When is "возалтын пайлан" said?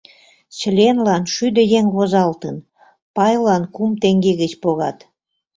1.95-3.63